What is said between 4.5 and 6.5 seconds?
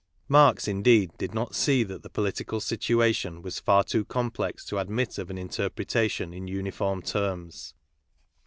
to admit of an interpretation in